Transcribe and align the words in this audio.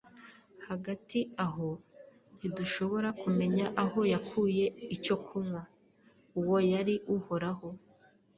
Hagati 0.67 1.19
aho, 1.45 1.69
ntidushobora 2.37 3.09
kumenya 3.21 3.65
aho 3.83 3.99
yakuye 4.13 4.65
icyo 4.95 5.15
kunywa. 5.25 5.61
Uwo 6.39 6.57
yari 6.71 6.95
Uhoraho 7.17 7.67